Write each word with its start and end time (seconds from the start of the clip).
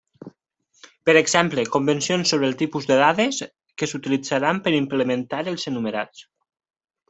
Per 1.09 1.13
exemple, 1.19 1.65
convencions 1.75 2.33
sobre 2.33 2.49
el 2.51 2.57
tipus 2.63 2.89
de 2.93 2.99
dades 3.03 3.43
que 3.81 3.91
s'utilitzarà 3.93 4.57
per 4.65 4.77
implementar 4.81 5.47
els 5.55 5.71
enumerats. 5.75 6.29